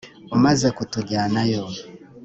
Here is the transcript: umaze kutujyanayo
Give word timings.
umaze 0.35 0.67
kutujyanayo 0.77 1.63